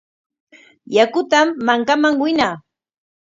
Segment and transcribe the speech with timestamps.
[0.95, 2.55] Yakutam mankaman winaa.